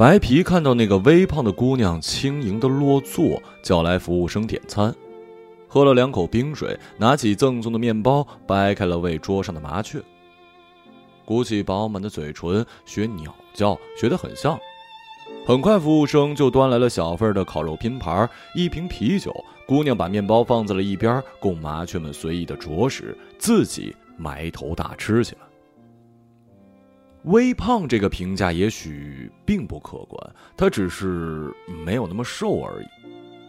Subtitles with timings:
[0.00, 4.94] 白皮看到那个微胖的姑娘轻盈的落座，叫来服务生点餐，
[5.68, 10.00] 喝了两口冰水，拿起赠送的面包，掰开了喂桌上的麻雀。
[11.26, 14.58] 鼓起饱满的嘴唇，学鸟叫，学得很像。
[15.46, 19.30] 很快，服务生就端来了小份的烤肉拼盘，一瓶啤酒。
[19.66, 25.49] 姑娘把面包放在了一边，供麻雀们随意的啄食，自己埋头大吃起来。
[27.24, 31.52] 微胖这个评价也许并不客观，她只是
[31.84, 32.86] 没有那么瘦而已。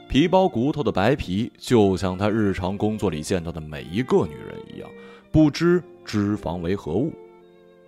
[0.09, 4.89] 皮包骨头的白皮，就像她日常工作里见到的每一个女人一样，
[5.31, 7.13] 不知脂肪为何物。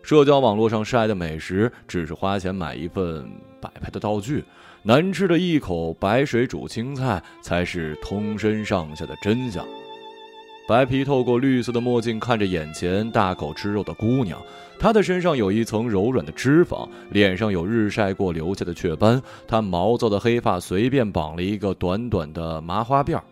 [0.02, 3.30] 社交网络上晒的美食，只是花钱买一份
[3.60, 4.44] 摆拍的道具。
[4.84, 9.66] 难吃的一口白水煮青菜，才是通身上下的真相。
[10.66, 14.42] 白皮透过绿色的墨镜看着眼前大口吃肉的姑娘，
[14.80, 23.24] 她的身上有一层柔软的脂肪，脸上有日晒过留下的雀斑，她毛躁的黑发随便绑了一个短短的麻花辫儿。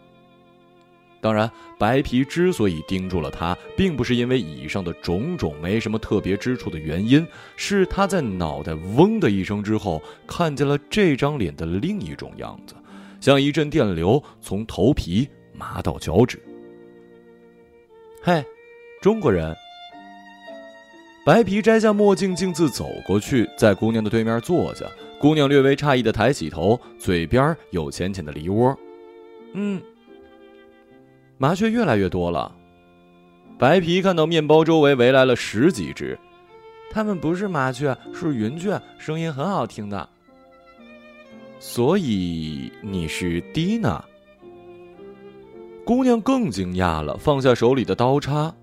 [1.21, 12.75] 当然，白皮之所以盯住了他，并不是因为以上的种种没什么特别之处的原因，是他在脑袋嗡的一声之后，看见了这张脸的另一种样子，
[13.21, 16.41] 像一阵电流从头皮麻到脚趾。
[18.23, 18.45] 嘿，
[19.01, 19.55] 中国人。
[21.25, 24.85] 白皮摘下墨镜，径自走过去，在姑娘的对面坐下。
[25.19, 28.77] 姑娘略微诧异的抬起头，嘴边有浅浅的梨窝。
[29.53, 29.81] 嗯。
[31.39, 32.55] 麻雀越来越多了，
[33.57, 36.17] 白皮看到面包周围围来了十几只，
[36.91, 40.07] 它们不是麻雀，是云雀，声音很好听的。
[41.59, 44.03] 所以你是蒂娜？
[45.91, 48.55] 姑娘更惊讶了，放下手里的刀叉。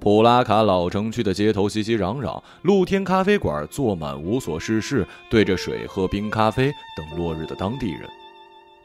[0.00, 8.00] 普拉卡老城区的街头熙熙攘攘，露天咖啡馆坐满无所事事、对着水喝冰咖啡等落日的当地人。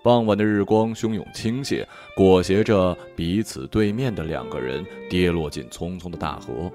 [0.03, 1.83] 傍晚的日光汹涌倾泻，
[2.15, 6.71] 裹挟着彼此对面的两个人跌落进匆匆的大河。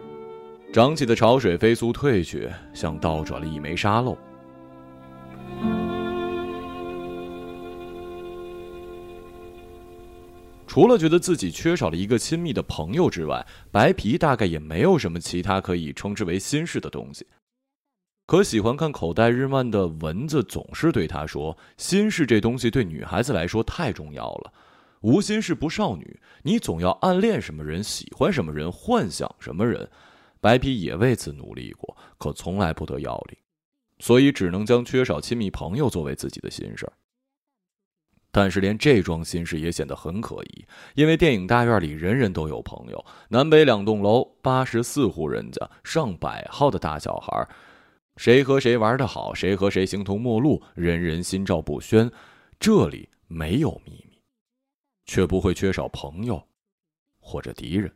[0.73, 4.19] 涨起的潮水飞速退去，像倒转了一枚沙漏。
[10.73, 17.27] 除了觉得自己缺少了一个亲密的朋友之外，白皮大概也没有什么其他可以称之为心事的东西。
[18.27, 24.55] 可喜欢看口袋日漫的蚊子总是对他说：“心事这东西对女孩子来说太重要了，
[25.03, 26.19] 无心事不少女。
[26.43, 29.87] 你总要暗恋什么人，喜欢什么人，幻想什么人。”
[30.41, 33.37] 白皮也为此努力过，可从来不得要领，
[33.99, 36.93] 所以只能将缺少亲密朋友作为自己的心事儿。
[38.35, 47.47] 但是连这桩心事也显得很可疑，因为电影大院里人人都有朋友，南北两栋楼，八十四户人家，上百号的大小孩。
[48.17, 52.11] 谁和谁玩得好，谁和谁形同陌路，人人心照不宣。
[52.59, 54.19] 这里没有秘密，
[55.05, 56.43] 却不会缺少朋友，
[57.21, 57.93] 或者敌人。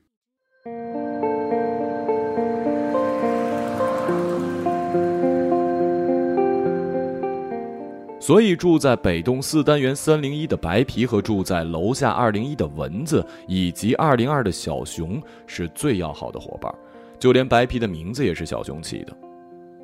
[8.26, 16.74] 所以，住在北栋四单元三零一的白皮和住在楼下二零一的蚊子以及二零二的小熊是最要好的伙伴，
[17.20, 19.16] 就连白皮的名字也是小熊起的。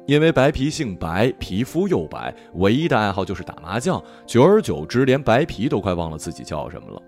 [0.09, 4.03] 因为白皮姓白，皮肤又白，唯一的爱好就是打麻将。
[4.27, 7.01] 久而久之，连白皮都快忘了自己叫什么了。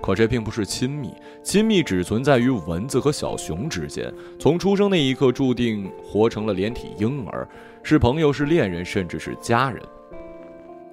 [0.00, 1.12] 可这并不是亲密，
[1.42, 4.10] 亲密只存在于蚊子和小熊之间。
[4.38, 7.46] 从出生那一刻，注定活成了连体婴儿，
[7.82, 9.82] 是朋友，是恋人，甚至是家人。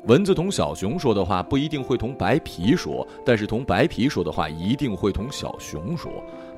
[0.06, 6.10] 蚊子同小熊说的话不一定会同白皮说，但是同白皮说的话一定会同小熊说。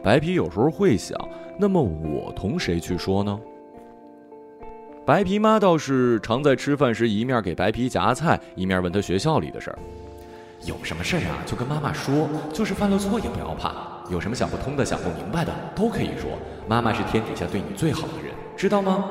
[0.04, 1.18] 白皮有时候会想：
[1.58, 3.40] 那么我同谁去说呢？
[5.04, 9.80] 白皮妈倒是常在吃饭时一面给白皮夹菜，一面问他学校里的事儿。
[10.66, 13.74] 有什么事儿啊，就跟妈妈说，就是犯了错也不要怕。
[14.12, 16.30] 有什么想不通的、想不明白的，都可以说。
[16.68, 19.06] 妈妈是天底下对你最好的人，知道吗？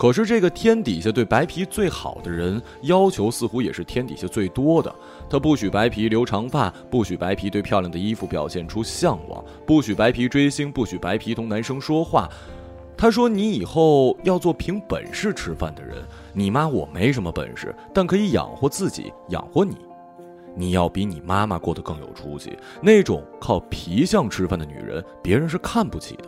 [0.00, 4.90] 可是这个天底下对白皮最好的人，要求似乎也是天底下最多的。
[5.28, 12.26] 他不许白皮留长发，不许白皮对漂亮的衣服表现出向往，不许白皮追星，不许白皮同男生说话。
[12.96, 16.02] 他说：“你以后要做凭本事吃饭的人。
[16.32, 19.76] 你妈我没什么本事，但可以养活自己，养活你。
[20.56, 22.56] 你要比你妈妈过得更有出息。
[22.80, 26.24] 那种靠皮相吃饭的女人，别人是看不起的。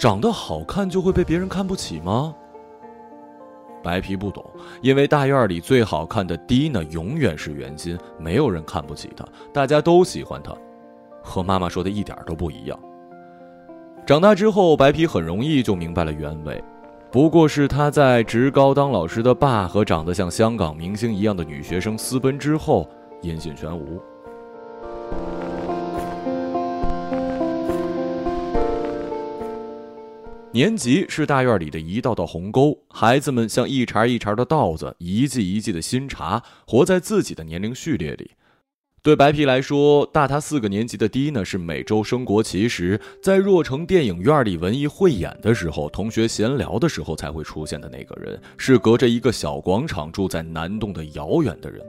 [0.00, 2.34] 长得好看就会被别人看不起吗？”
[3.84, 4.42] 白皮不懂，
[4.80, 10.54] 因为大院里最好看的蒂娜永远是圆心，没有人看不起她，大家都喜欢她，
[11.22, 12.80] 和妈妈说的一点都不一样。
[14.06, 16.64] 长大之后，白皮很容易就明白了原委。
[17.10, 22.88] 不过是他在职高当老师的爸和长得像香港明星一样的女学生私奔之后，
[23.20, 24.00] 音信全无。
[30.52, 38.32] 年级是大院里的一道道鸿沟，孩子们像一茬一茬的稻子，一季一季的新茶，活在自己的年龄序列里。
[39.00, 51.80] 对白皮来说，大他四个年级的蒂娜是每周升国旗时，在若城电影院里文艺汇演的时候，同学闲聊的时候才会出现的那个人，是隔着一个小广场住在南洞的遥远的人。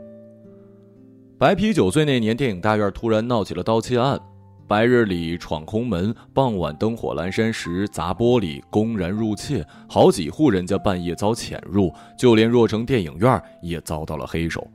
[1.39, 4.21] 白皮九岁那年，电影大院突然闹起了盗窃案。
[4.71, 14.65] 白日里闯空门，傍晚灯火阑珊时砸玻璃，公然入窃，好几户人家半夜遭潜入，就连若城电影院也遭到了黑手。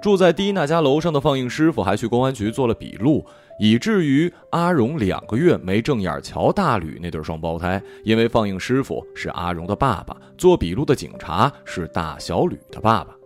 [0.00, 3.26] 住在蒂娜家楼上的放映师傅还去公安局做了笔录，
[3.58, 13.17] 以至于阿荣两个月没正眼瞧大吕那对双胞胎，因为放映师傅是阿荣的爸爸，做笔录的警察是大小吕的爸爸。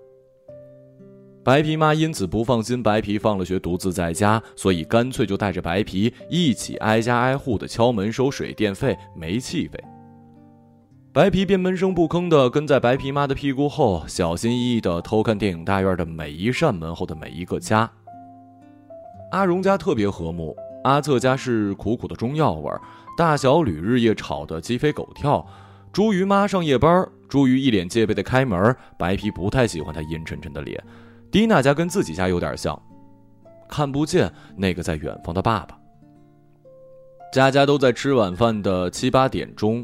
[1.45, 9.83] 白皮妈因此不放心白皮放了学独自在家，所以干脆就带着白皮一起挨家挨户的敲门收水电费、煤气费。
[11.13, 17.91] 白皮便闷声不吭地跟在白皮妈的屁股后，小心翼翼地偷看电影大院的每一扇门后的每一个家。
[19.33, 22.81] 阿荣家特别和睦，阿策家是苦苦的中药味儿，
[23.19, 25.45] 大小吕日夜吵得鸡飞狗跳，
[25.93, 30.81] 朱鱼妈上夜班，朱鱼一脸戒备地开门，白皮不太喜欢他阴沉沉的脸。
[31.33, 32.79] 蒂娜家跟自己家有点像，
[33.67, 35.75] 看不见那个在远方的爸爸。
[37.33, 39.83] 家家都在吃晚饭的七八点钟，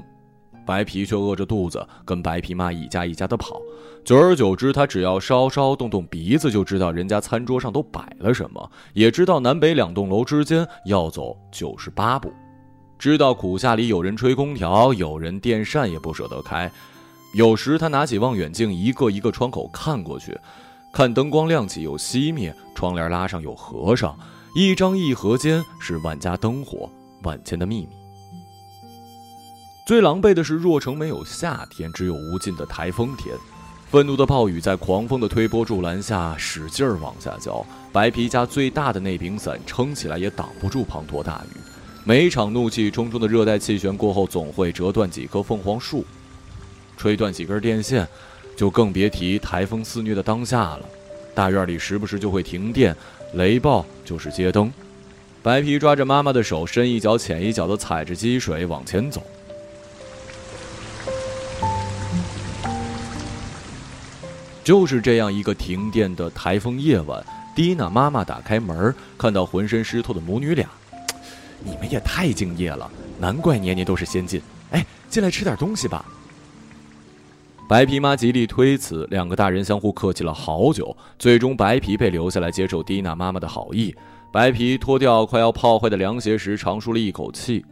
[0.67, 3.59] 白皮却饿着肚子跟白皮妈一家一家的跑。
[4.05, 12.31] 久而久之，他只要稍稍动动鼻子，就知道人家餐桌上都摆了什么，也知道南北两栋楼之间要走九十八步，
[12.99, 16.71] 知道苦夏里有人吹空调，有人电扇也不舍得开。
[17.33, 20.39] 有时他拿起望远镜，一个一个窗口看过去。
[20.99, 24.19] 看灯光亮起又熄灭，窗帘拉上又合上，
[24.53, 26.91] 一张一合间是万家灯火，
[27.23, 27.91] 万千的秘密。
[29.87, 33.33] 最狼狈的是，若城没有夏天，只有无尽的台风天。
[33.89, 41.61] 愤怒的暴雨在狂风的推波助澜下使劲儿往下浇，白皮家最大的那柄伞撑起来也挡不住滂沱大雨。
[42.03, 46.05] 每场怒气冲冲的热带气旋过后，总会折断几棵凤凰树，
[46.97, 48.05] 吹断几根电线。
[48.59, 50.81] 就更别提台风肆虐的当下了，
[51.33, 52.93] 大院里时不时就会停电，
[53.35, 54.69] 雷暴就是街灯。
[55.45, 59.23] 白皮抓着妈妈的手，深一脚浅一脚的踩着积水往前走。
[64.65, 70.69] 就是这样一个停电的台风夜晚，蒂娜妈妈打开门，看到浑身湿透的母女俩，
[71.63, 72.91] 你们也太敬业了，
[73.21, 74.43] 难怪年年都是先进。
[74.73, 76.05] 哎，进来吃点东西吧。
[77.69, 83.95] 白皮妈极力推辞，两个大人相互客气了好久，最终白皮被留下来接受蒂娜妈妈的好意。
[84.33, 87.63] 白皮脱掉快要泡坏的凉鞋时，长舒了一口气。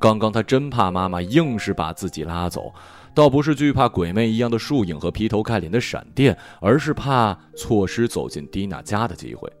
[0.00, 2.72] 刚刚他真怕妈妈硬是把自己拉走，
[3.12, 9.52] 倒不是惧怕鬼魅一样的树影和劈头盖脸的闪电，而是怕错失走进蒂娜家的机会。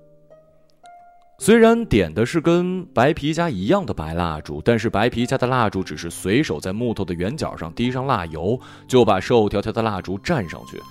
[1.40, 10.82] 虽然点的是跟白皮家一样的白蜡烛，但是白皮家的蜡烛只是随手在木头的圆角上滴上蜡油，就把瘦条条的蜡烛蘸上去。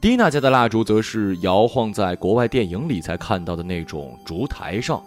[0.00, 5.00] 蒂娜家的蜡烛则是摇晃在国外电影里才看到的那种烛台上。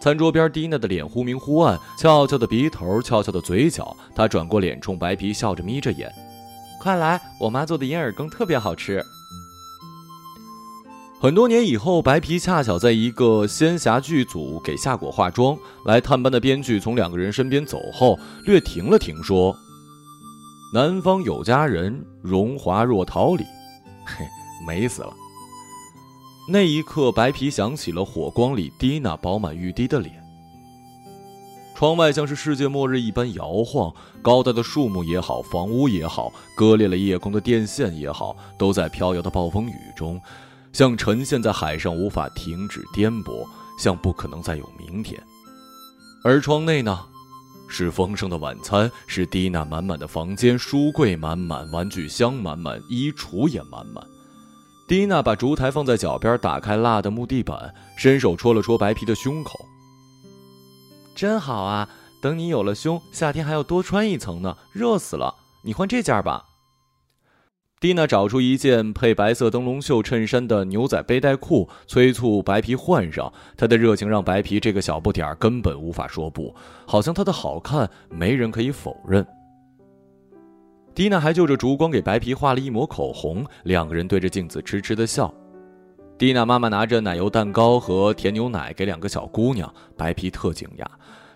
[0.00, 3.96] 餐桌边，蒂娜的脸忽明忽暗，翘翘的鼻头，翘翘的嘴角。
[4.16, 6.12] 她转过脸冲白皮笑着眯着眼
[6.82, 9.00] ：“快来，我妈做的银耳羹特别好吃。”
[11.22, 19.54] 很多年以后，白皮恰巧在一个仙侠剧组给夏果化妆，来探班的编剧从两个人身边走后，略停了停，说
[20.74, 23.44] ：“南方有佳人，荣华若桃李。
[24.04, 24.26] ”嘿，
[24.66, 25.14] 美死了。
[26.48, 30.20] 那一刻，白皮想起了火光里蒂娜饱满欲滴的脸。
[31.76, 40.20] 窗外像是世界末日一般摇晃，高大的树木也好，房屋也好，割裂了夜空的电线也好，都在飘摇的暴风雨中。
[40.72, 43.46] 像沉陷在海上无法停止颠簸，
[43.78, 45.22] 像不可能再有明天。
[46.24, 46.98] 而窗内呢，
[47.68, 54.06] 是丰盛的晚餐，是蒂娜满满的房间，书柜满满，玩具箱满满，衣橱也满满。
[54.88, 59.58] 蒂娜把烛台放在脚边，打开蜡的木地板，伸手戳了戳白皮的胸口。
[61.14, 61.88] 真好啊！
[62.20, 65.34] 等你有了胸，夏天还要多穿一层呢，热死了。
[65.62, 66.44] 你换这件吧。
[67.82, 73.32] 蒂娜找出一件配白色灯笼袖衬衫的牛仔背带裤，催促白皮换上。
[73.56, 76.54] 她的热情让白皮这个小不点儿根本无法说不，
[76.86, 79.26] 好像她的好看没人可以否认。
[80.94, 85.34] 蒂娜还就着烛光给白皮画了一抹口红，两个人对着镜子痴痴的笑。
[86.16, 90.86] 蒂娜妈妈拿着奶油蛋糕和甜牛奶给两个小姑娘，白皮特惊讶，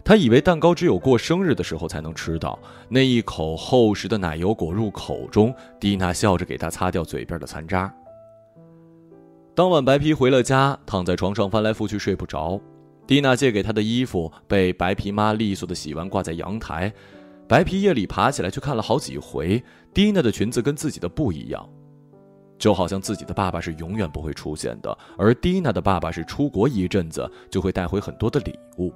[0.06, 2.56] 他以为蛋糕只有过生日的时候才能吃到。
[2.88, 7.92] 那一口厚实的奶油裹入口中，蒂娜笑着给他擦掉嘴边的残渣。
[9.52, 12.60] 当晚，白皮回了家，躺在床上翻来覆去睡不着。
[13.04, 16.92] 蒂娜借给他的衣服被白皮妈利索的洗完，挂在阳台。
[17.48, 19.60] 白皮夜里爬起来去看了好几回，
[19.92, 21.68] 蒂娜的裙子跟自己的不一样，
[22.58, 28.94] 就好像自己的爸爸是永远不会出现的，而蒂娜的爸爸是出国一阵子就会带回很多的礼物。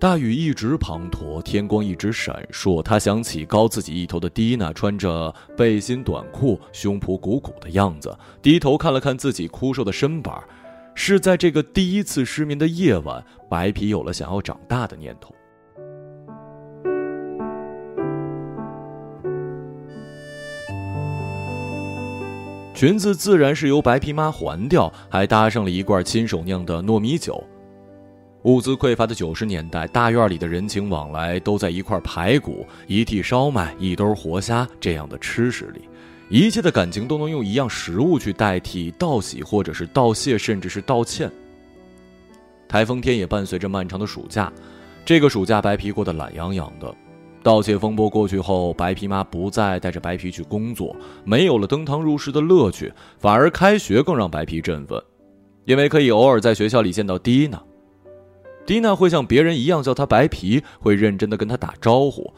[0.00, 2.80] 大雨一直滂沱，天光一直闪烁。
[2.80, 10.40] 他想起高自己一头的蒂娜，穿着背心短裤，胸脯鼓鼓的样子，低头看了看自己枯瘦的身板。
[10.94, 15.34] 是在这个第一次失眠的夜晚，白皮有了想要长大的念头。
[22.72, 27.42] 裙子自然是由白皮妈还掉，还搭上了一罐亲手酿的糯米酒。
[28.44, 35.80] 物资匮乏的九十年代，大院里的人情往来都在一块排骨、一屉烧麦、一兜活虾这样的吃食里，
[36.28, 41.30] 一切的感情都能用一样食物去代替道喜，或者是道谢，甚至是道歉。
[42.68, 44.52] 台风天也伴随着漫长的暑假，
[45.04, 46.94] 这个暑假白皮过得懒洋洋的。
[47.42, 55.02] 盗窃风波过去后，白皮妈不再带着白皮去工作，没有了登堂入室的乐趣，反而开学更让白皮振奋，
[55.64, 57.60] 因为可以偶尔在学校里见到迪娜。
[58.68, 62.30] 蒂娜会像别人一样叫他白皮，会认真的跟他打招呼。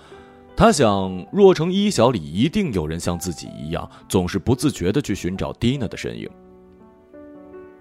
[0.57, 6.31] 他想，若城一小里一定有人像自己一样，总是不自觉的去寻找蒂娜的身影。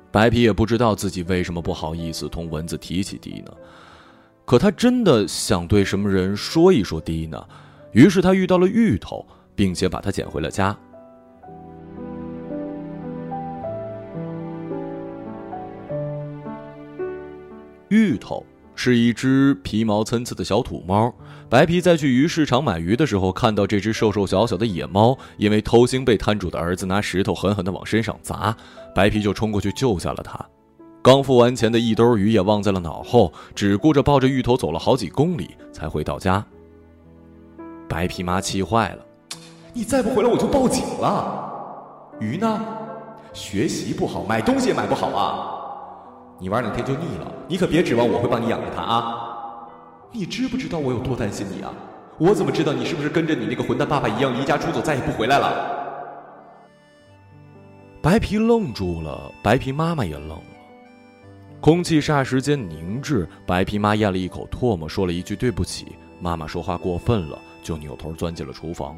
[0.10, 3.54] 白皮也不知道自己为什么不好意思同蚊子提起蒂娜。
[4.46, 7.48] 可他真的想对什么人说一说蒂娜，
[7.92, 10.76] 于是他遇到了芋头，并且把它捡回了家。
[17.90, 21.14] 芋头是一只皮毛参差的小土猫。
[21.50, 28.56] 白皮在去鱼市场买鱼的时候，看到这只瘦瘦小小的野猫，因为偷腥被摊主的儿子拿石头狠狠地往身上砸，
[28.94, 30.40] 白皮就冲过去救下了它。
[31.02, 36.46] 刚付完钱的一兜鱼也忘在了脑后，只顾着抱着芋头走了好几公里才回到家。
[37.88, 39.00] 白皮妈气坏了
[39.74, 41.52] ：“你再不回来我就报警了！
[42.20, 42.64] 鱼呢？
[43.34, 45.59] 学习不好，买东西也买不好啊！
[46.40, 49.68] 你玩两天就腻了，你可别指望我会帮你养着它啊！
[50.12, 51.74] 你知不知道我有多担心你啊？
[52.18, 55.78] 我怎么知道你是不是跟着你那个混蛋爸爸一样离家出走，再也不回来了？”
[58.02, 60.42] 白皮愣住了，白皮妈妈也愣了。
[61.60, 65.88] 空气霎时间凝滞，白皮妈咽了一口唾沫，说了一句“对不起”。
[66.22, 68.96] 妈妈说话过分了，就扭头钻进了厨房。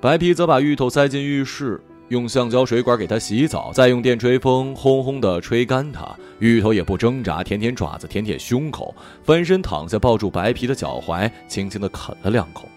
[0.00, 6.06] 白皮则把芋头塞进浴室，用橡胶水管给它洗澡，再用电吹风轰轰地吹干它。
[6.38, 12.68] 芋头也不挣扎，舔舔爪子，舔舔胸口，翻身躺下，抱住白皮的脚踝，轻轻地啃了两口。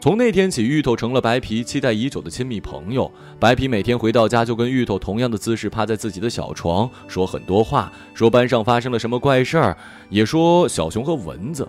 [0.00, 3.08] 从那天起，芋头成了白皮期待已久的亲密朋友。
[3.38, 9.76] 白皮每天回到家，就跟芋头同样的姿势趴在自己的小床，说很多话，说班上发生了什么怪事儿，
[10.10, 11.66] 也说小熊和蚊子。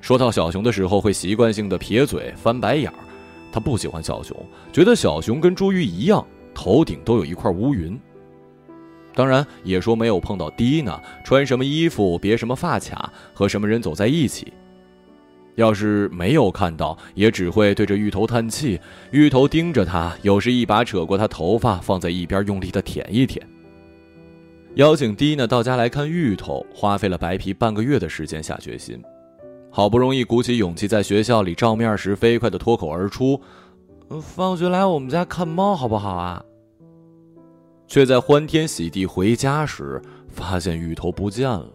[0.00, 3.07] 说到小熊的时候，会习惯性的撇嘴、翻白眼儿。
[3.52, 4.36] 他不喜欢小熊，
[4.72, 7.98] 觉得小熊跟朱玉一样，头顶都有一块乌云。
[9.14, 14.52] 当然，也说没有碰到蒂娜，穿什么衣服，别什么发卡，和什么人走在一起。
[15.56, 18.80] 要是没有看到，也只会对着芋头叹气。
[19.10, 23.44] 芋头盯着他，有时一把扯过他头发，放在一边，用力的舔一舔。
[24.76, 29.02] 邀请蒂娜到家来看芋头，花费了白皮半个月的时间下决心。
[29.70, 33.40] 好不容易鼓起勇气，在学校里照面时，飞快的脱口而出
[34.20, 36.42] ：“放学来我们家看猫好不好啊？”
[37.86, 41.70] 却在欢天喜地回家时，发现芋头不见了。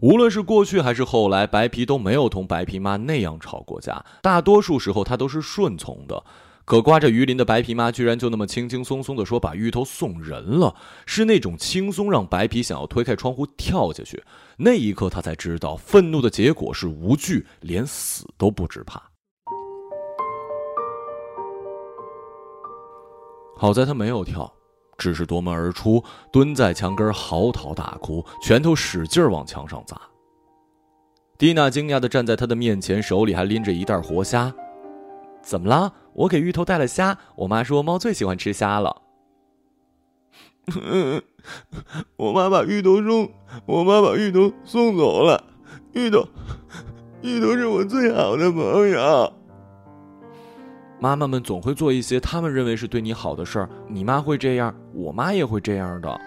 [0.00, 4.04] 无论是过去还是后来，白皮都没有同白皮妈那样吵过架。
[4.22, 6.22] 大多数时候，他都是顺从的。
[6.64, 14.22] 可刮着鱼鳞的白皮妈居然就那么轻轻松松的说把芋头送人了，是那种轻松让白皮想要推开窗户跳下去。
[14.56, 19.02] 那一刻，他才知道愤怒的结果是无惧，连死都不知怕。
[23.56, 24.52] 好在他没有跳。
[24.96, 30.00] 只是夺门而出，蹲在墙根嚎啕大哭，拳头使劲往墙上砸。
[31.36, 34.54] 蒂娜惊讶的站在他的面前，手里还拎着一袋活虾。
[35.42, 35.92] 怎么了？
[36.14, 37.18] 我给芋头带了虾。
[37.36, 39.02] 我妈说猫最喜欢吃虾了。
[42.16, 43.30] 我妈把芋头送，
[43.66, 45.44] 我妈把芋头送走了。
[45.92, 46.26] 芋头，
[47.22, 49.32] 芋头是我最好的朋友。
[51.00, 56.20] 妈妈们总会做一些他们认为是对你好的事儿，你妈会这样，我妈也会这样的。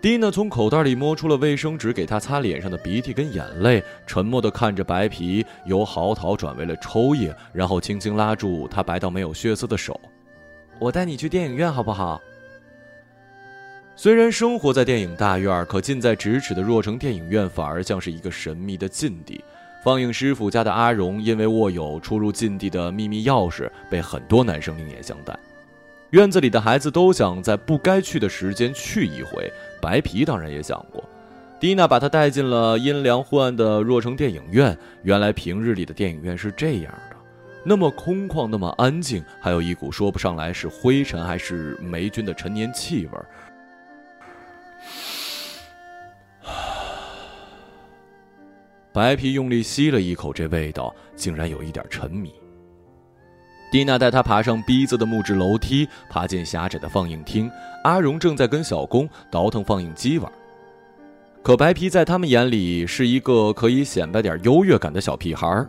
[0.00, 10.00] 蒂娜从口袋里摸出了卫生纸，给他擦脸上的鼻涕跟眼泪，沉默地看着白皮由嚎啕转为了抽噎，然后轻轻拉住他白到没有血色的手
[10.78, 12.20] ：“我带你去电影院好不好？”
[13.96, 19.42] 虽然生活在电影大院，可近在咫尺的若城电影院反而像是一个神秘的禁地。
[19.82, 25.36] 放映师傅家的阿荣因为握有出入禁地的秘密钥匙，被很多男生另眼相待。
[26.10, 31.04] 院子里的孩子都想在不该去的时间去一回，白皮当然也想过。
[31.60, 34.74] 蒂娜把他带进了阴凉昏暗的若城电影院。
[35.02, 37.16] 原来平日里的电影院是这样的，
[37.62, 43.18] 那么空旷，那么安静，还有一股说不上来是灰尘还是霉菌的陈年气味。
[48.94, 52.32] 白皮用力吸了一口，这味道竟然有一点沉迷。
[53.70, 57.50] 蒂娜带他爬上逼仄的木质楼梯，爬进狭窄的放映厅。
[57.84, 60.30] 阿荣正在跟小工倒腾放映机玩，
[61.42, 65.66] 可白皮在他们眼里是一个可以显摆点优越感的小屁孩，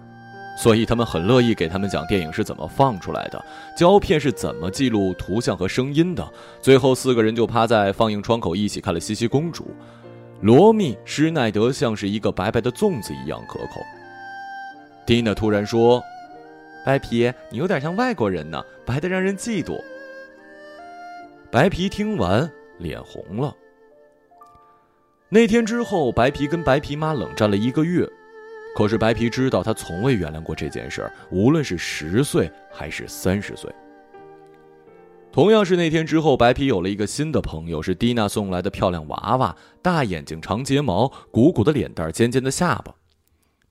[0.58, 3.46] 所以他们很乐意给他们讲电影是怎么放出来的，
[3.78, 6.26] 胶片是怎么记录图像和声音的。
[6.62, 9.64] 最后四个人就趴在放映窗口一起看了《茜茜公主》，
[10.40, 13.82] 罗密施耐德像是一个白白的粽子一样可口。
[15.06, 16.02] 蒂娜突然说。
[16.90, 19.80] 白皮，你有点像外国人呢，白的让人嫉妒。
[21.52, 23.56] 白皮听完，脸红了。
[25.30, 28.10] 那天之后，白皮跟白皮妈冷战了一个月。
[28.76, 33.72] 可是白皮知道，他从未原谅过这件事，无论是十岁还是三十岁。
[35.32, 42.96] 同样是那天之后，白皮有了一个新的朋友，是蒂娜送来的漂亮娃娃，大眼睛、长睫毛、鼓鼓的脸蛋、尖尖的下巴。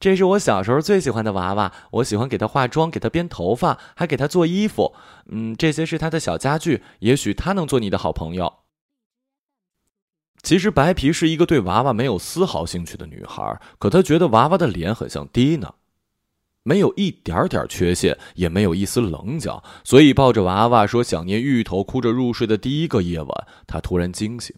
[0.00, 4.94] 这是我小时候最喜欢的娃娃，我喜欢给他化妆，给他编头发，还给他做衣服。
[5.26, 8.52] 嗯，这些是他的小家具，也许他能做你的好朋友。
[10.40, 15.74] 其实白皮是一个对娃娃没有丝毫兴趣的女孩，可她觉得娃娃的脸很像蒂娜，
[16.62, 24.54] 没有一点点缺陷，也没有一丝棱角，所以抱着娃娃说想念芋头，哭着入睡的第一个夜晚，她突然惊醒。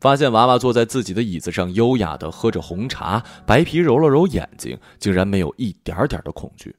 [0.00, 3.22] 发现娃娃坐在自己的椅子上，优雅的喝着红茶。
[3.46, 6.74] 白皮揉了揉眼睛，竟然没有一点点的恐惧。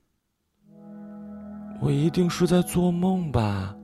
[1.82, 3.76] 我一定是在做梦吧？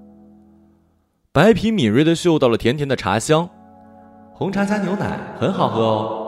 [1.31, 3.49] 白皮敏锐的嗅到了甜甜的茶香，
[4.33, 6.19] 红茶加牛奶，很好喝哦。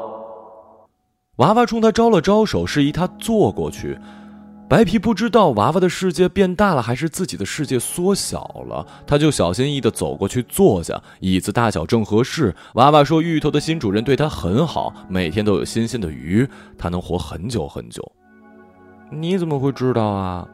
[1.38, 4.00] 娃娃冲他招了招手，示意他坐过去。
[4.67, 12.56] 白皮不知道娃娃的世界变大了，还是自己的世界缩小了，他就小心翼翼地走过去坐下，椅子大小正合适。
[12.73, 16.47] 娃娃说：“芋头的新主人对他很好，每天都有新鲜的鱼，
[16.80, 18.04] 他能活很久很久。”
[19.12, 20.47] 你怎么会知道啊？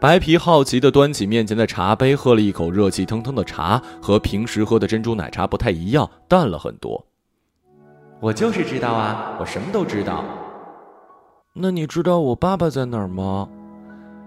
[0.00, 7.06] 白皮好奇地端起面前的茶杯，喝了一口热气腾腾的茶，和平时喝的珍珠奶茶不太一样，淡了很多。
[8.18, 10.24] 我就是知道啊，我什么都知道。
[11.54, 13.46] 那你知道我爸爸在哪儿吗？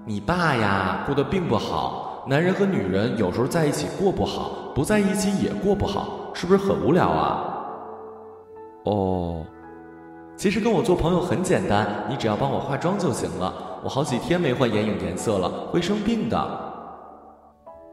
[0.05, 2.23] 你爸呀，过得并不好。
[2.27, 7.65] 男人和女人有时候在一起过不好，不在一起也过不好，是不是很无聊啊？
[8.83, 9.43] 哦，
[10.37, 13.79] 其实跟我做朋友很简单，你只要帮我化妆就行了。
[13.83, 16.37] 我好几天没换眼影颜色了，会生病的。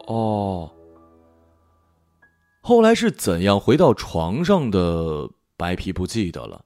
[0.08, 0.70] 哦，
[2.60, 5.30] 后来是怎样回到床上的？
[5.56, 6.62] 白皮不记得了。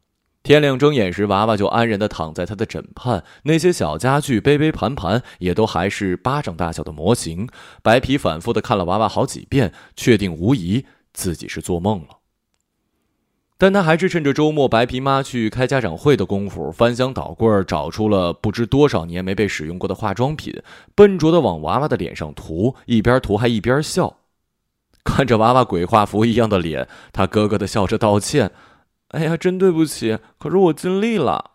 [0.47, 3.25] 天亮睁眼时，娃娃就安然的躺在他的枕畔。
[3.43, 7.49] 那些小家具杯杯盘盘也都还是巴掌大小的模型。
[7.83, 12.19] 白皮反复的看了娃娃好几遍，确定无疑自己是做梦了。
[13.59, 20.55] 但他还是趁着周末白皮妈去开家长会的功夫，翻箱倒柜找出了不知多少年没被使用过的化妆品，
[20.95, 24.19] 笨拙的往娃娃的脸上涂，一边涂还一边笑。
[25.03, 28.53] 看着娃娃鬼画符一样的脸，他咯咯的笑着道歉。
[29.09, 30.19] 哎呀，真对不起！
[30.39, 31.53] 可是我尽力了。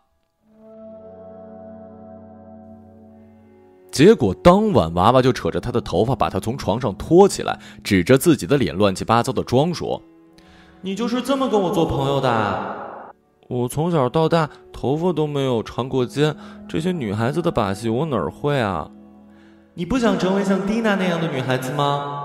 [3.90, 10.02] 结果当晚，娃娃就扯着他的头发，把他从床上拖起来，指着自己的脸乱七八糟的装说
[10.80, 13.12] ：“你就是这么跟我做朋友的？
[13.48, 16.34] 我从小到大头发都没有长过肩，
[16.66, 18.90] 这些女孩子的把戏我哪儿会啊？
[19.74, 22.21] 你不想成为像蒂娜那样的女孩子吗？”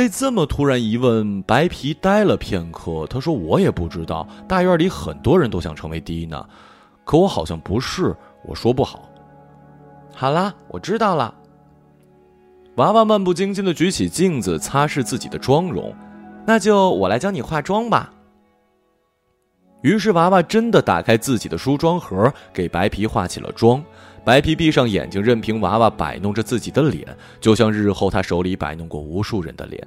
[0.00, 3.06] 被这么突然一问，白皮呆了片刻。
[3.10, 6.42] 他说：“我也不知道，大院里很多人都想成为蒂娜，
[7.04, 9.10] 可我好像不是，我说不好。”
[10.16, 11.34] 好啦，我知道了。
[12.76, 15.94] 娃娃漫不经心的举起镜子擦拭自己的妆容，
[16.46, 18.10] 那就我来教你化妆吧。
[19.82, 23.84] 于是娃娃真的打开自己的梳妆盒，给白皮化起了妆。
[24.24, 29.86] 白皮闭上眼睛，任凭娃娃摆弄着自己的脸，就像日后他手里摆弄过无数人的脸。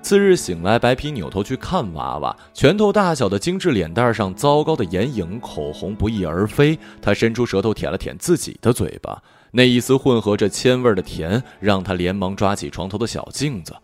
[0.00, 6.78] 次日醒来，白皮扭头去看娃娃，拳头大小的精致脸蛋上，糟糕的眼影、口红不翼而飞。
[7.02, 13.74] 他伸出舌头舔了舔自己的嘴巴，那一丝混合着铅味的甜，让他连忙抓起床头的小镜子。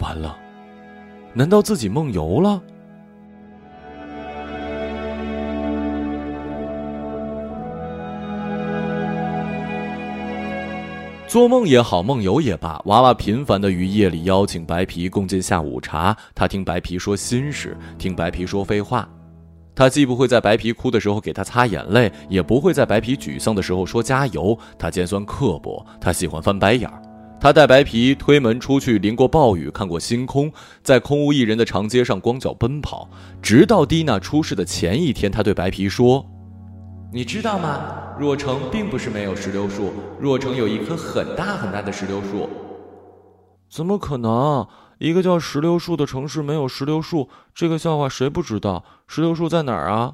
[0.00, 0.38] 完了，
[1.34, 2.62] 难道自己梦游了？
[11.32, 16.14] 做梦也好，梦游也罢，娃娃频繁的于夜里邀请白皮共进下午茶。
[16.34, 19.08] 他听白皮说心事，听白皮说废话。
[19.74, 24.58] 他既不会在白皮哭的时候给他擦眼泪，也不会在白皮沮丧的时候说加油。
[24.78, 27.00] 他尖酸刻薄，他喜欢翻白眼儿。
[27.40, 33.08] 他带白皮推门出去，淋过暴雨，看过星空，在空无一人的长街上光脚奔跑。
[33.40, 36.26] 直到蒂娜出事的前一天，他对白皮说。
[37.14, 38.14] 你知道吗？
[38.18, 42.48] 若城并不是没有石榴树，若城有一棵很大很大的石榴树。
[43.70, 44.66] 怎么可能？
[44.98, 47.28] 一个叫石榴树的城市没有石榴树？
[47.54, 48.84] 这个笑话谁不知道？
[49.06, 50.12] 石榴树在哪儿啊？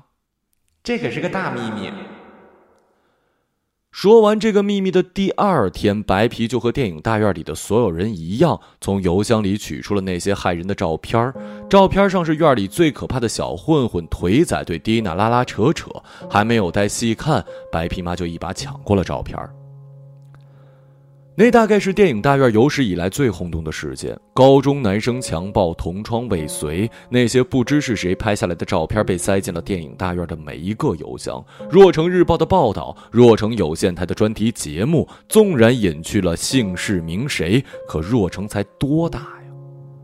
[0.83, 1.93] 这可是个大秘密。
[4.01, 11.35] 说完这个秘密的第二天，白皮就和电影大院里的所有人一样，从邮箱里取出了那些害人的照片
[11.69, 15.91] 照片上是院里最可怕的小混混腿仔对蒂娜拉拉扯扯，
[16.31, 19.37] 还没有待细看，白皮妈就一把抢过了照片
[21.39, 31.41] 那大概是电影大院有史以来最轰动的事件：高中男生强暴、同窗未遂，那些不知是谁拍下来的照片被塞进了电影大院的每一个邮箱。
[31.71, 39.53] 若城日报的报道，若城有线台的专题节目，纵然隐去了姓氏名谁，可若城才多大呀？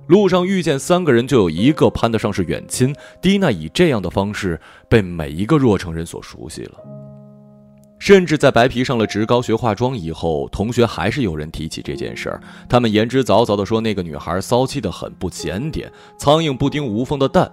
[0.06, 2.94] 路上遇见三个人，就有一个攀得上是远亲。
[3.20, 6.74] 蒂娜以这样的方式被每一个若城人所熟悉了。
[8.04, 12.38] 甚至在白皮上了职高学化妆以后，同学还是有人提起这件事儿。
[12.68, 17.50] 他们言之凿凿地说那个女孩骚气得很，不检点，苍蝇不叮无缝的蛋。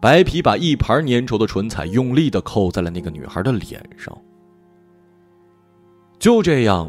[0.00, 4.16] 白皮把一盘粘稠的唇彩用力地扣在了那个女孩的脸上。
[6.20, 6.88] 就这样，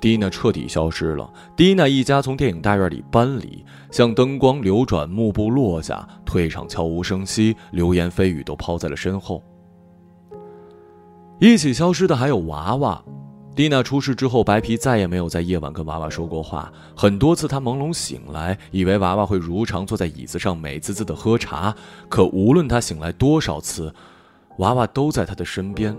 [0.00, 1.30] 蒂娜彻底消失了。
[1.54, 9.42] 蒂娜一家从电影大院里搬离，像灯光流转，幕布落下，退场悄无声息，流言蜚语都抛在了身后。
[11.42, 13.02] 一起消失的还有娃娃。
[13.56, 16.72] 蒂娜出事之后，白皮再也没有在夜晚跟娃娃说过话。
[16.96, 21.74] 很多次，他朦胧醒来，以为娃娃会如常坐在椅子上，美滋滋的喝茶。
[22.08, 23.92] 可无论他醒来多少次，
[24.58, 25.96] 娃娃都在他的身边，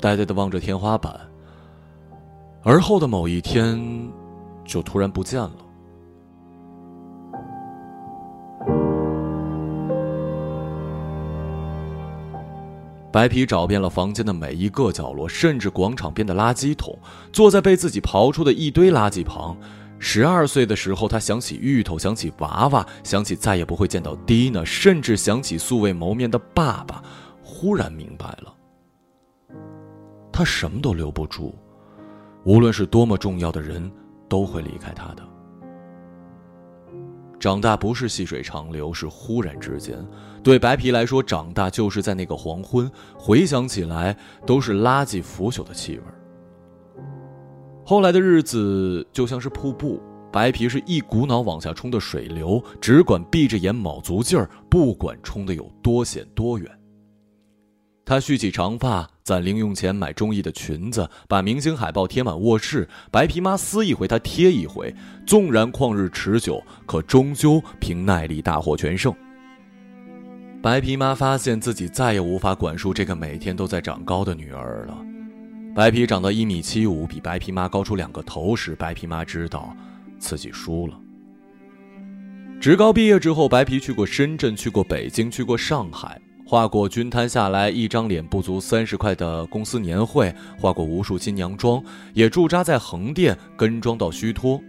[0.00, 1.14] 呆呆的望着天花板。
[2.62, 3.78] 而后的某一天，
[4.64, 5.52] 就突然不见了。
[13.12, 16.98] 白皮找遍了房间的每一个角落，甚至广场边的垃圾桶，
[17.30, 19.54] 坐在被自己刨出的一堆垃圾旁。
[19.98, 27.02] 十二岁的时候，他想起芋头，想起娃娃，想起再也不会见到蒂娜，甚至想起素未谋面的爸爸。
[27.42, 28.52] 忽然明白了，
[30.32, 31.54] 他什么都留不住，
[32.44, 33.92] 无论是多么重要的人，
[34.26, 35.22] 都会离开他的。
[37.42, 39.98] 长大不是细水长流，是忽然之间。
[40.44, 46.04] 对白皮来说，长大就是在那个黄昏，回想起来都是垃圾腐朽的气味。
[47.84, 50.00] 后来的日子就像是瀑布，
[50.30, 56.70] 白皮是一股脑往下冲的水流，只管闭着眼卯足劲儿，不管冲的有多险多远。
[58.04, 62.88] 他蓄起长发，攒零用钱买中意的裙子，把明星海报贴满卧室。
[63.10, 64.94] 白皮妈撕一回，他贴一回。
[65.24, 69.14] 纵然旷日持久，可终究凭耐力大获全胜。
[70.60, 74.96] 白皮妈发现自己再也无法管束这个每天都在长高的女儿了。
[75.74, 79.74] 白皮长到一米七五，比白皮妈高出两个头时，白皮妈知道
[80.18, 80.98] 自己输了。
[82.60, 86.20] 职高毕业之后，白皮去过深圳，去过北京，去过上海。
[86.52, 94.60] 画过均摊下来一张脸不足三十块的公司年会，画过无数新娘妆，也驻扎在横店跟妆到虚脱。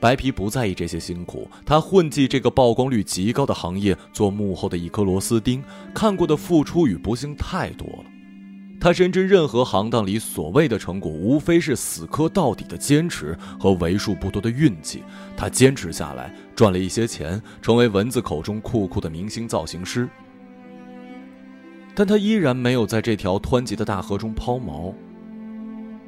[0.00, 5.62] 白皮不在意这些辛苦，他混迹这个曝光率极高的行业，做幕后的一颗螺丝钉。
[5.92, 8.04] 看过的付出与不幸太多了，
[8.80, 15.02] 他深知任何行当里所谓的成果，无非是死磕到底的坚持和为数不多的运气。
[15.36, 20.08] 他坚持下来，赚了一些钱，成为蚊子口中酷酷的明星造型师。
[21.98, 24.94] 但他依然没有在这条湍急的大河中抛锚。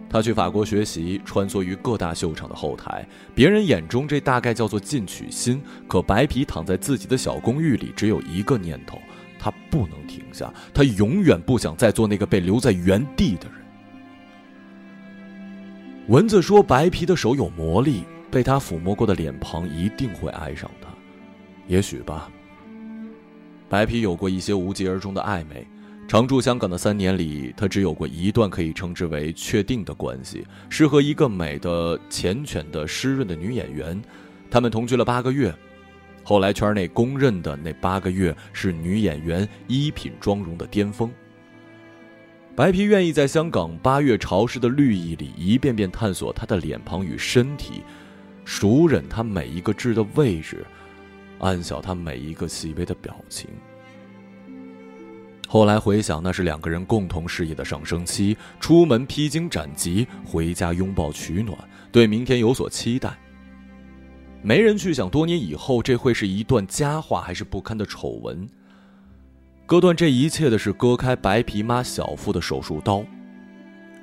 [0.09, 3.05] 他去法国学习，穿梭于各大秀场的后台。
[3.35, 9.01] 别人眼中这大概叫做进取心，可白皮躺在自己的小公寓里，只有一个念头：
[9.37, 13.57] 他不能停下，他永远不想再做那个被留在原地的人。
[16.07, 20.87] 蚊子说：“白皮的手有魔力，被他抚摸过的脸庞一定会爱上他。”
[21.67, 22.31] 也许吧。
[23.69, 25.67] 白皮有过一些无疾而终的暧昧。
[26.11, 34.03] 常驻香港的三年里，他只有过一段可以称之为确定的关系，是和一个美的、缱绻的、湿润的女演员。
[34.51, 35.55] 他们同居了八个月，
[36.25, 41.09] 后来圈内公认的那八个月是女演员衣品妆容的巅峰。
[42.57, 47.85] 白皮愿意在香港八月潮湿的绿意里一遍遍探索她的脸庞与身体，
[48.45, 50.67] 熟忍她每一个痣的位置，
[51.39, 53.49] 暗晓她每一个细微的表情。
[55.53, 61.59] 后来回想，那是两个人共同事业的上升期，出门披荆斩棘，回家拥抱取暖，
[61.91, 63.19] 对明天有所期待。
[64.43, 68.49] 没人去想多年以后，这会是一段佳话还是不堪的丑闻。
[69.67, 73.05] 割断这一切的是割开白皮妈小腹的手术刀，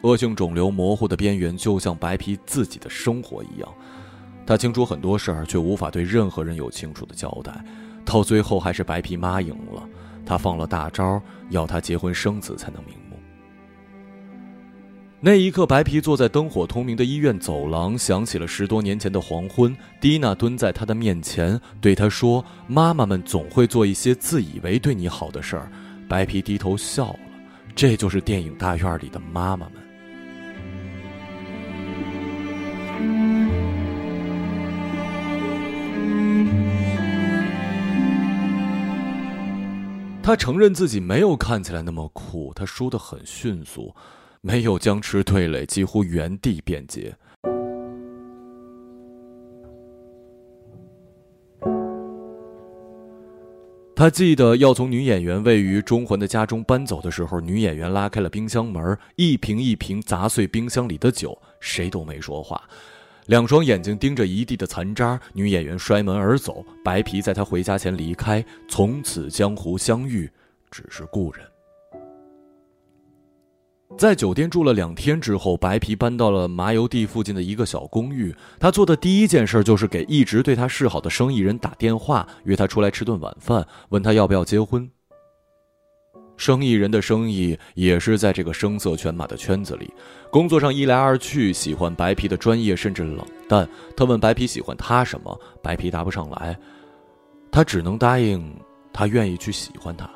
[0.01, 3.73] 恶性肿瘤模糊的边缘，就像白皮自己的生活一样。
[4.45, 7.63] 他清楚很多事儿，却无法对任何人有清楚的交代，
[8.03, 9.89] 到最后还是白皮妈赢了。
[10.27, 13.17] 他放了大招，要他结婚生子才能瞑目。
[15.19, 19.75] 那一刻，白皮坐在灯火通明的医院走廊，想起了十多年前的黄昏。
[19.99, 25.71] 蒂娜蹲在他的面前，对他说：“妈妈们总会做一些自以为对你好的事儿。”
[26.07, 27.19] 白皮低头笑了，
[27.73, 29.86] 这就是电影大院里的妈妈们。
[40.27, 43.95] 他承认自己没有看起来那么酷，他输得很迅速，
[44.41, 47.15] 没有僵持对垒，几乎原地变节。
[53.95, 62.61] 他记得要从女演员位于中环的家中搬走的时候，女演员拉开了冰箱门，一瓶一瓶砸碎冰箱里的酒，谁都没说话。
[63.27, 66.65] 两双眼睛盯着一地的残渣，女演员摔门而走。
[66.83, 70.29] 白皮在她回家前离开，从此江湖相遇
[70.71, 71.45] 只是故人。
[73.97, 78.33] 在酒店住了两天之后，白皮搬到了麻油地附近的一个小公寓。
[78.59, 84.89] 他做的第一件事就是给一直对他示好的生意人打电话，约他出来吃顿晚饭，问他要不要结婚。
[86.37, 89.91] 生意人的生意也是在这个声色犬马的圈子里，
[90.31, 93.67] 工作上一来二去，喜欢白皮的专业甚至冷淡。
[93.95, 96.57] 他问白皮喜欢他什么，白皮答不上来，
[97.51, 98.55] 他只能答应
[98.93, 100.09] 他愿意去喜欢他。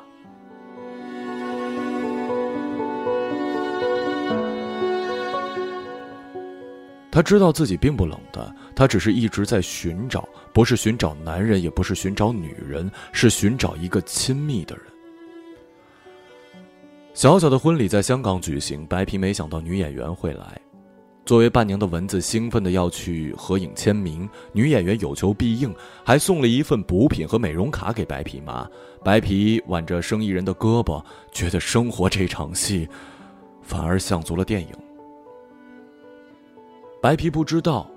[7.10, 14.84] 他知道自己并不冷淡，他只是一直在寻找，不是寻找男人，也不是寻找女人，是寻找一个亲密的人。
[17.14, 20.58] 小小的婚礼在香港举行，白皮没想到女演员会来。
[21.26, 25.72] 作为伴娘的蚊子兴奋的要去合影签名，女演员有求必应，
[26.04, 28.66] 还送了一份补品和美容卡给白皮妈。
[29.04, 32.88] 白皮挽着生意人的胳膊，觉得生活这场戏，
[33.60, 34.68] 反而像足了电影。
[37.00, 37.88] 白皮不知道。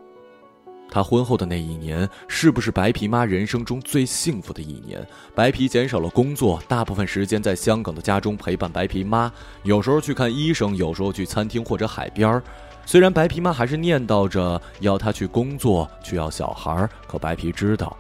[0.96, 5.06] 他婚后的那一年，是不是白皮妈人生中最幸福的一年？
[5.36, 9.30] 白皮减少了工作，大部分时间在香港的家中陪伴白皮妈，
[9.64, 12.42] 有时候去看医生，有时候去餐厅或者海边
[12.86, 17.98] 虽然白皮妈还是念叨着要他去工作，去要小孩可白皮知道，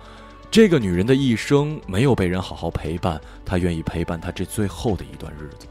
[0.49, 5.67] 这个女人的一生没有被人好好陪伴，她愿意陪伴她这最后的一段日子。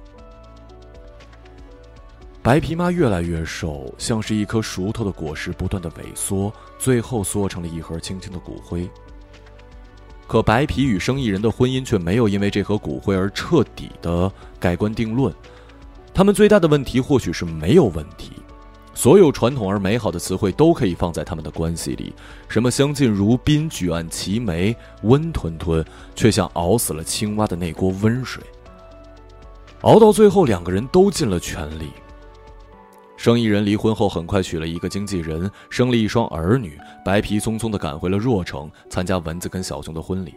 [2.45, 8.87] 白皮妈越来越瘦，像是一颗熟透的果实，不断的萎缩，最后缩成了一盒轻轻的骨灰。
[10.27, 14.31] 可白皮与生意人的婚姻却没有因为这盒骨灰而彻底的
[14.61, 15.33] 盖棺定论。
[16.13, 18.33] 他们最大的问题或许是没有问题。
[18.93, 22.13] 所有传统而美好的词汇都可以放在他们的关系里，
[22.47, 25.83] 什么相敬如宾、举案齐眉、温吞吞，
[26.15, 28.43] 却像熬死了青蛙的那锅温水。
[29.81, 31.89] 熬到最后，两个人都尽了全力。
[33.25, 36.79] 生意人离婚后，很快娶了一个经纪人，生了一双儿女。
[37.03, 40.35] 白皮匆匆地赶回了若城，参加蚊子跟小熊的婚礼。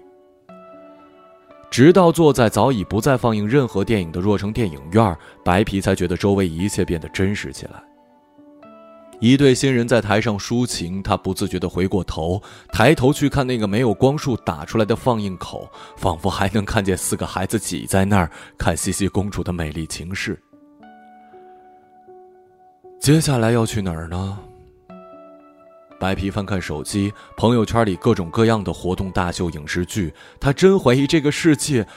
[1.70, 7.84] 直到坐在早已不再放映任何电影的若城电影院，白皮才觉得周围一切变得真实起来。
[9.20, 20.42] 一对新人在台上抒情，他不自觉地回过头，抬头去看那个没有光束打出来的放映口，仿佛还能看见四个孩子挤在那儿看茜茜公主的美丽情事。
[23.00, 24.38] 接下来要去哪儿呢？
[26.00, 31.88] 白皮翻看手机，朋友圈里各种各样的活动、大秀、影视剧，他真怀疑这个世界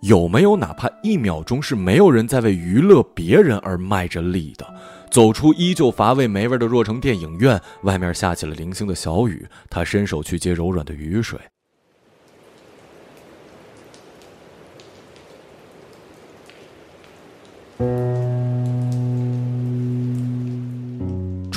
[0.00, 4.66] 有没有哪怕一秒钟是没有人在为娱乐别人而卖着力的。
[5.10, 11.38] 走出依旧乏味没味的若城电影院，外面下起了零星的小雨，他伸手去接柔软的雨水。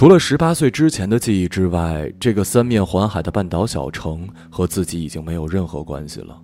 [0.01, 6.41] 除了十八岁之前的记忆之外，这个三面环海的半岛小城和自己已经没有任何关系了。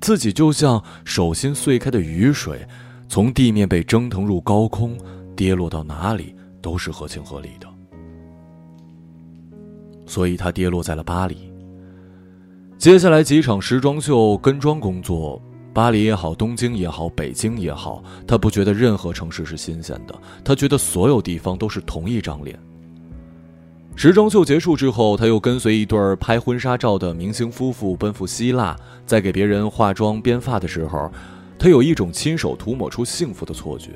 [0.00, 2.66] 自己就像手心碎开的雨水，
[3.08, 4.98] 从地面被蒸腾入高空，
[5.36, 7.68] 跌落到哪里都是合情合理的。
[10.04, 11.52] 所以，他跌落在了巴黎。
[12.76, 15.40] 接下来几场时装秀跟妆工作。
[15.72, 22.58] 巴黎也好，东京也好，北京也好，他不觉得任何城市是新鲜的，他觉得所有地方都是同一张脸。
[23.94, 31.10] 时装秀结束之后，他又跟随一对拍婚纱照的明星夫妇奔赴希腊，在给别人化妆编发的时候，
[31.58, 33.90] 他有一种亲手涂抹出幸福的错觉。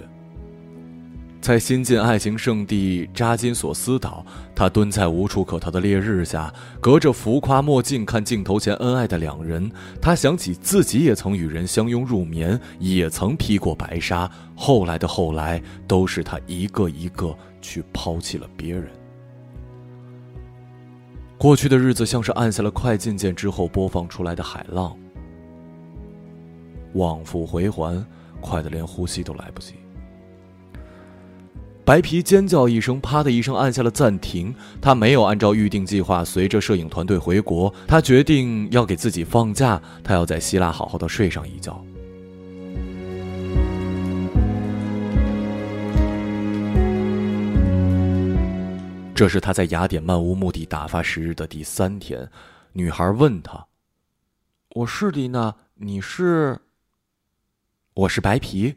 [1.45, 9.71] 在新晋爱情圣地扎金索斯岛，他蹲在无处可逃的烈日下，隔着浮夸墨镜看镜头前恩爱的两人。
[10.01, 14.27] 他想起自己也曾与人相拥入眠，也曾披过白纱。
[14.57, 18.89] 后来的后来，都是他一个一个去抛弃了别人。
[21.37, 24.97] 过去的日子像是按下了快进键之后播放出来的海浪，
[26.95, 28.03] 往复回环，
[28.41, 29.75] 快得连呼吸都来不及。
[31.85, 34.55] 白皮尖叫一声，啪的一声按下了暂停。
[34.81, 41.85] 他没有按照预定计划随着摄影团队回国，他决定要给自己放假，他要在希腊好好的睡上一觉。
[49.15, 52.27] 这是他在雅典漫无目的打发时日的第三天。
[52.73, 53.67] 女孩问他
[54.75, 56.59] ：“我是蒂娜，你是？
[57.93, 58.77] 我是白皮。”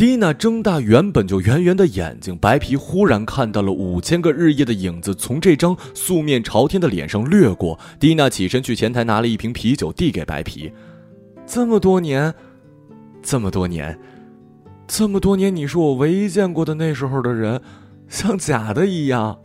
[0.00, 7.78] 蒂娜睁大原本就圆圆的眼睛，白皮忽然看到了五千个日夜的影子从这张素面朝天的脸上掠过。
[7.98, 10.72] 蒂娜起身去前台拿了一瓶啤酒，递给白皮。
[11.46, 12.32] 这么多年，
[13.20, 14.00] 这么多年，
[14.86, 17.60] 这么多年，你是我唯一见过的那时候的人，
[18.08, 19.38] 像假的一样。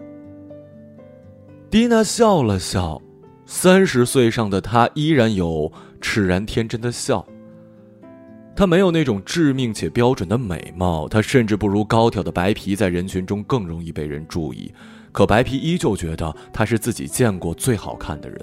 [1.70, 3.02] 蒂娜笑了笑，
[3.46, 7.28] 三十岁上的她依然有赤然天真的笑。
[8.56, 14.72] 她没有那种致命且标准的美貌，她甚至不如高挑的白皮在人群中更容易被人注意。
[15.12, 18.40] 可白皮依旧觉得她是自己见过最好看的人。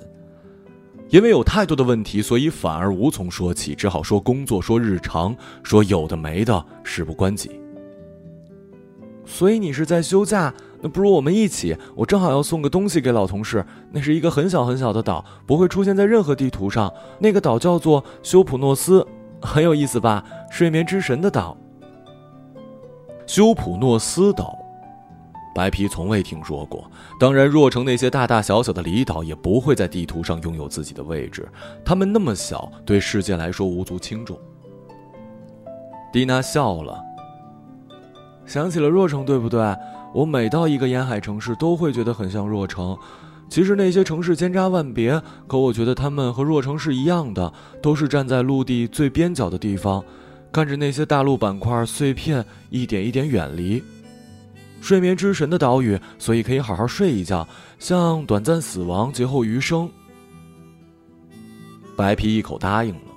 [1.08, 7.50] 因为有太多的问题，所以反而无从说起，只好说工作，说日常，说有的没的，事不关己。
[9.24, 10.52] 所以你是在休假？
[10.80, 13.64] 那不如我们一起，我正好要送个东西给老同事。
[13.90, 16.92] 那是一个很小很小的岛，不会出现在任何地图上。
[17.18, 19.06] 那个岛叫做休普诺斯。
[19.42, 20.24] 很有意思吧？
[20.50, 21.56] 睡眠之神的岛，
[23.26, 24.56] 休普诺斯岛，
[25.54, 26.90] 白皮从未听说过。
[27.18, 31.46] 当然，若城那些大大小小的离岛也不会在地图上拥有自己的位置，
[31.84, 34.38] 它们那么小，对世界来说无足轻重。
[36.12, 37.02] 蒂娜笑了，
[38.46, 39.76] 想起了若城，对不对？
[40.14, 42.96] 我每到一个沿海城市，都会觉得很像若城。
[43.52, 50.02] 其实那些城市千差万别，可我觉得他们和若城是一样的，都是站在陆地最边角的地方，
[50.50, 53.84] 看着那些大陆板块碎片一点一点远离。
[54.80, 57.46] 睡眠之神的岛屿，所以可以好好睡一觉，
[57.78, 59.86] 像短暂死亡，劫后余生。
[61.94, 63.11] 白皮一口答应了。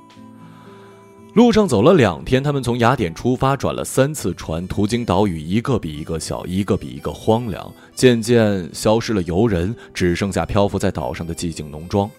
[1.36, 7.69] 路上走了两天，他们从雅典出发，转了三次船，途经岛屿一个比一个小，一个比一个荒凉。
[7.94, 12.10] 渐渐消失了游人，只剩下漂浮在岛上的寂静农庄。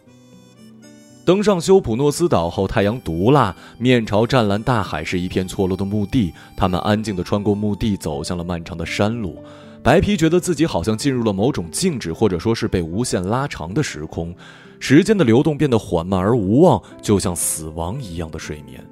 [1.24, 6.34] 登上休普诺斯岛后，太阳毒辣，面朝湛蓝大海，是一片错落的墓地。
[6.54, 9.42] 他们安静地穿过墓地，走向了漫长的山路。
[9.82, 14.34] 白皮觉得自己好像进入了某种静止，或者说是被无限拉长的时空，
[14.78, 18.84] 时间的流动变得缓慢而无望，就像死亡一样的睡眠。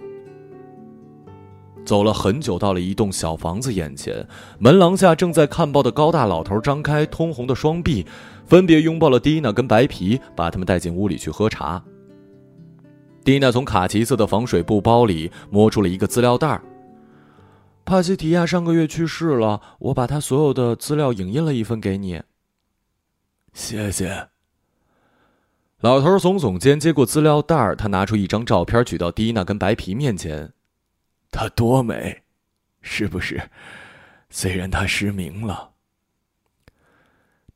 [1.84, 4.26] 走了很久，到了一栋小房子眼前，
[4.58, 8.06] 门廊下正在看报的高大老头张开通红的双臂，
[8.46, 11.82] 分别拥抱了蒂娜跟白皮，把他们带进屋里去喝茶。
[13.22, 16.62] 蒂娜从卡其色的防水布包里摸出了一个资料袋儿
[17.84, 22.22] 帕西提亚上个月去世了，我把他所有的资料影印了一份给你。
[23.52, 24.28] 谢谢。
[25.82, 30.53] 老头耸耸肩，接过资料袋儿他拿出一张照片，举到蒂娜跟白皮面前。
[31.34, 32.22] 她多美，
[32.80, 33.42] 是不是？
[34.30, 35.70] 虽然他失明了。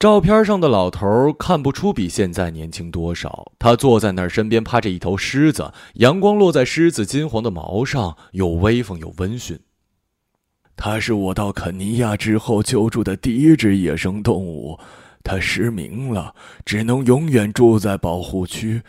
[0.00, 3.52] 照片上的老头看不出比现在年轻多少。
[3.58, 9.58] 他坐在那儿，身边趴着一头狮子，阳光落在狮子金黄的毛上，又威风，又温驯。
[10.76, 14.78] 他是我到肯尼亚之后救助的第一只野生动物。
[15.22, 18.82] 他失明了，只能永远住在保护区。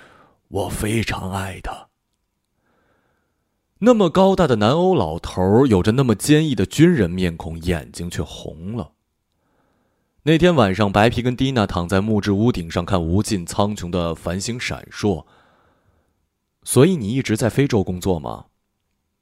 [0.48, 1.89] 我非常爱他。
[3.82, 8.92] 那么高大的南欧老头，有着那么坚毅的军人面孔，眼睛却红了。
[10.24, 15.26] 那天晚上，白皮跟蒂娜躺在木质屋顶上看无尽苍穹的繁星闪烁。
[16.64, 18.48] 所以你一直在非洲工作吗？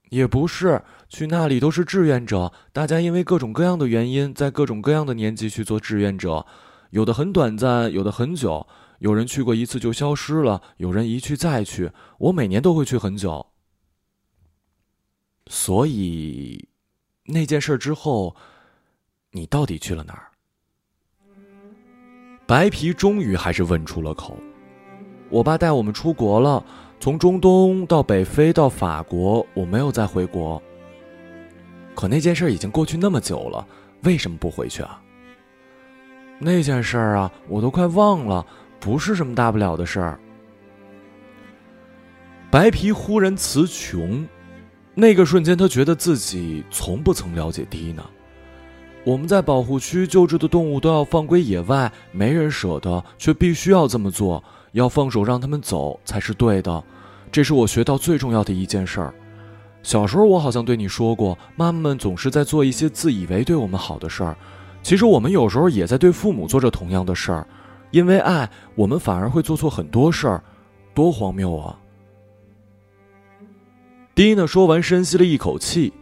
[0.09, 6.47] 也不是，去那里都是志愿者，大家因为各种各样的原因，在各种各样的年纪去做志愿者，
[6.89, 8.65] 有的很短暂，有的很久，
[8.97, 11.91] 有人去过一次就消失了，有人一去再去。
[12.17, 13.45] 我每年都会去很久。
[15.49, 16.67] 所以，
[17.25, 18.35] 那件事之后，
[19.31, 20.27] 你到底去了哪儿？
[22.45, 24.37] 白皮终于还是问出了口
[25.29, 26.63] ：“我爸带我们出国了，
[26.99, 30.61] 从中东到北非到法国，我没有再回国。
[31.93, 33.67] 可那件事已经过去那么久了，
[34.03, 35.01] 为什么不回去啊？
[36.39, 38.45] 那件事儿啊，我都快忘了，
[38.79, 40.19] 不是什么大不了的事儿。”
[42.49, 44.25] 白皮忽然词穷，
[44.99, 48.03] 那个瞬间，他觉得自己从不曾了解蒂娜。
[49.03, 54.43] 我们在保护区救治的动物都要放归野外，没人舍得，却必须要这么做。
[54.71, 56.83] 要放手让他们走才是对的，
[57.31, 59.13] 这是我学到最重要的一件事儿。
[59.83, 64.35] 小时候我好像对你说过，妈妈们总是在做一些自以为对我们好的事儿，
[64.81, 67.47] 其实我们有时候也在对父母做着同样的事儿。
[67.91, 70.43] 因为爱，我们反而会做错很多事儿，
[70.95, 71.77] 多荒谬啊！
[74.17, 75.93] 蒂娜说完，深吸了一口气。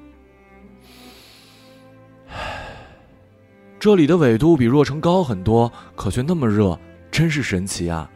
[3.78, 6.80] 这里的纬度比若城高很多，可却那么热，
[7.12, 8.10] 真是神奇啊！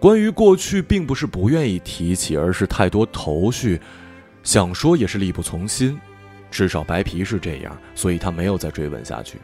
[0.00, 3.78] 关于过去，并不是不愿意提起，而是太多头绪，
[4.42, 6.00] 想说也是力不从心。
[6.50, 9.36] 至少白皮是这样，所以他没有再追问下去。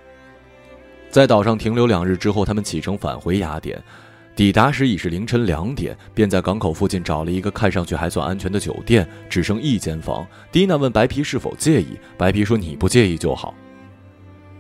[1.11, 3.83] 在岛上停留两日之后，他们启程返回雅典。
[4.37, 10.25] 抵达时已是凌晨两点，便在港口附近找了一个看上去还算安全的酒店，只剩一间房。
[10.53, 13.53] 蒂娜问白皮是否介意，白皮说：“你不介意就好。”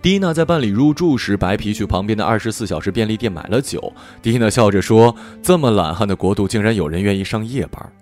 [0.02, 3.92] 蒂娜在办理入住时，白皮去旁边的二十四小时便利店买了酒。
[4.20, 7.92] 蒂娜笑着说：“这么懒汉的国度，竟然有人愿意上夜班。”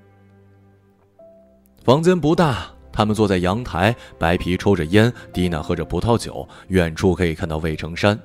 [1.84, 8.18] 房间不大，他们坐在阳台，白皮抽着烟，蒂娜喝着葡萄酒，远处可以看到渭城山。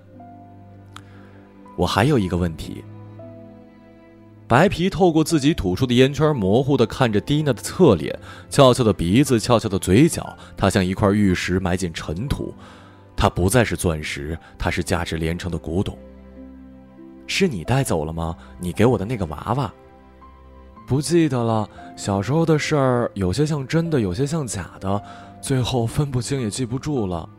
[1.75, 2.83] 我还有一个问题。
[4.47, 8.19] 白皮透过自己吐出的烟圈，模糊的看着蒂娜的侧脸，
[8.49, 12.53] 翘翘的鼻子，翘翘的嘴角，她像一块玉石埋进尘土。
[13.15, 15.97] 她不再是钻石，它是价值连城的古董。
[17.27, 18.35] 是你带走了吗？
[18.59, 19.73] 你给我的那个娃娃？
[20.85, 21.69] 不记得了。
[21.95, 25.01] 小时候的事儿，有些像真的，有些像假的，
[25.39, 27.29] 最后分不清也记不住了。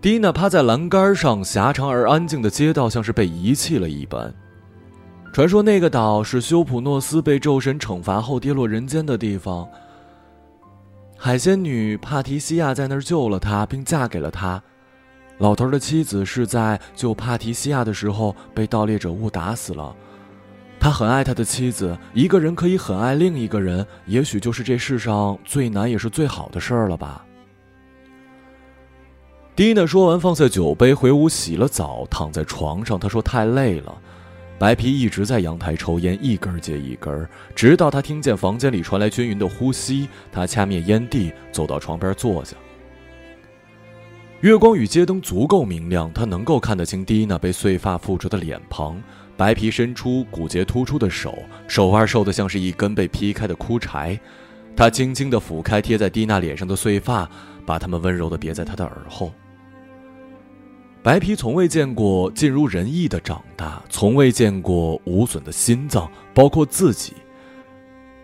[0.00, 4.32] 蒂娜趴在栏杆上，狭长而安静的街道像是被遗弃了一般。
[5.32, 9.68] 传说那个岛是修普诺斯被宙神惩罚后跌落人间的地方。
[11.18, 14.62] 海仙女帕提西亚在那儿救了他，并嫁给了他。
[15.38, 19.94] 老头的妻子是在救帕提西亚的时候被盗猎者误打死了。
[20.78, 27.25] 他很爱他的妻子，一个人可以很爱另一个人，也许就是这世上最难也是最好的事儿了吧。
[29.56, 33.00] 蒂娜说完，放下酒杯，回屋洗了澡，躺在床上。
[33.00, 33.98] 她说太累了。
[34.58, 40.10] 白皮一直在阳台抽烟，一根接一根，直到他听见房间里传来均匀的呼吸。
[40.30, 42.54] 他掐灭烟蒂，走到床边坐下。
[44.42, 49.02] 月光与街灯足够明亮，他能够看得清蒂娜被碎发覆着的脸庞。
[49.38, 54.20] 白皮伸出骨节突出的手，手腕瘦得像是一根被劈开的枯柴。
[54.76, 57.26] 他轻轻地抚开贴在蒂娜脸上的碎发，
[57.64, 59.32] 把它们温柔地别在她的耳后。
[61.06, 67.12] 白皮从未见过尽如人意的长大，从未见过无损的心脏，包括自己。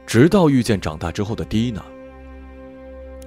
[0.04, 1.80] 直到遇见长大之后的蒂娜。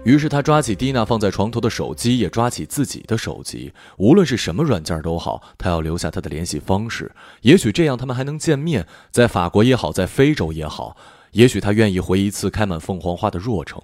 [0.03, 3.71] 于是他抓起蒂娜放在床头的手机，也抓起自己的手机。
[3.97, 7.09] 无论是什么软件都好，他要留下他的联系方式。
[7.39, 10.97] 也许这样他们还能见面，在法国也好，在非洲也好。
[11.31, 13.81] 也许他愿意回一次开满凤凰花的若城。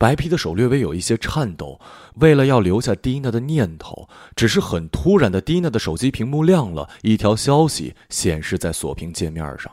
[0.00, 1.78] 白皮的手略微有一些颤抖，
[2.14, 9.70] 为了要留下蒂娜的念头，只是很突然的，蒂娜的手机屏幕亮了，一条消息显示在锁屏界面上。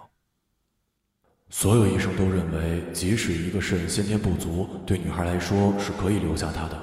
[1.50, 6.78] 所有医生都认为，即使一个肾先天不足，对女孩来说是可以留下她的。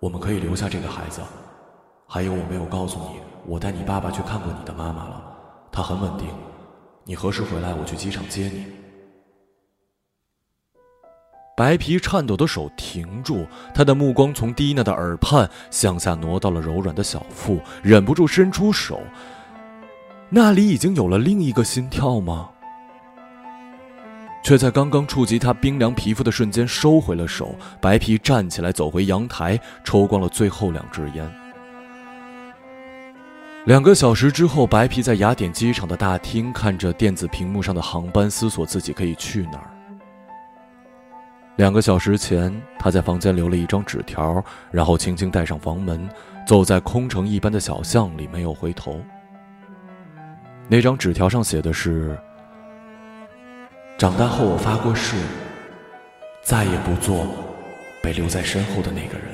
[0.00, 1.20] 我们可以留下这个孩子。
[2.08, 5.22] 还有，我没有告诉你，我带你爸爸去看过你的妈妈了，
[5.70, 6.26] 她很稳定。
[7.04, 7.72] 你何时回来？
[7.72, 8.66] 我去机场接你。
[11.56, 19.00] 白皮颤抖的手停住，他的目光从蒂娜的耳畔向下挪到了柔软的小腹，忍不住伸出手。
[20.28, 22.50] 那里已经有了另一个心跳吗？
[24.44, 27.56] 却在刚刚触及他冰凉皮肤的瞬间收回了手。
[27.80, 31.26] 白皮站起来，走回阳台，抽光了最后两支烟。
[33.64, 39.70] 两个小时之后，白皮在雅典机场的大厅看着电子屏幕上的航班，思索自己可以去哪儿。
[41.56, 46.06] 两个小时前，他在房间留了一张纸条，然后轻轻带上房门，
[46.46, 49.00] 走在空城一般的小巷里，没有回头。
[50.68, 52.18] 那张纸条上写的是
[53.96, 55.16] ：“长大后，我发过誓，
[56.42, 57.26] 再也不做
[58.02, 59.28] 被留在身后的那个人，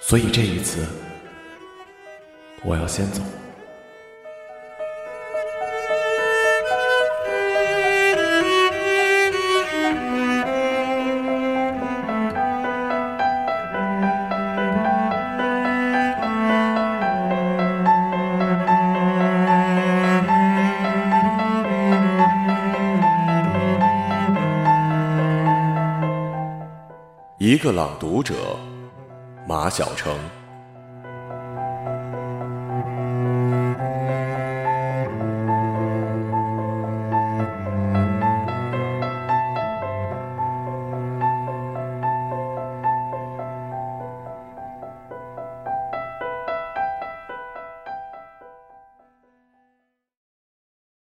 [0.00, 0.84] 所以这一次，
[2.64, 3.22] 我要先走。”
[27.58, 28.34] 一个朗读者，
[29.48, 30.16] 马晓成。